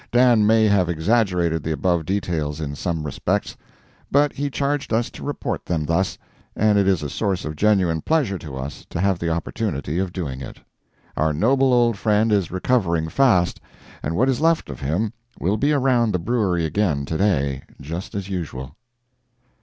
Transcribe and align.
Dan 0.11 0.47
may 0.47 0.65
have 0.67 0.89
exaggerated 0.89 1.61
the 1.61 1.71
above 1.71 2.07
details 2.07 2.59
in 2.59 2.73
some 2.73 3.03
respects, 3.03 3.55
but 4.09 4.33
he 4.33 4.49
charged 4.49 4.91
us 4.91 5.11
to 5.11 5.23
report 5.23 5.63
them 5.67 5.85
thus, 5.85 6.17
and 6.55 6.79
it 6.79 6.87
is 6.87 7.03
a 7.03 7.07
source 7.09 7.45
of 7.45 7.55
genuine 7.55 8.01
pleasure 8.01 8.39
to 8.39 8.55
us 8.57 8.83
to 8.89 8.99
have 8.99 9.19
the 9.19 9.29
opportunity 9.29 9.99
of 9.99 10.11
doing 10.11 10.41
it. 10.41 10.57
Our 11.15 11.33
noble 11.33 11.71
old 11.71 11.97
friend 11.97 12.31
is 12.31 12.49
recovering 12.49 13.09
fast, 13.09 13.61
and 14.01 14.15
what 14.15 14.27
is 14.27 14.41
left 14.41 14.71
of 14.71 14.79
him 14.79 15.13
will 15.39 15.55
be 15.57 15.71
around 15.71 16.13
the 16.13 16.17
Brewery 16.17 16.65
again 16.65 17.05
to 17.05 17.15
day, 17.19 17.61
just 17.79 18.15
as 18.15 18.27
usual. 18.27 18.75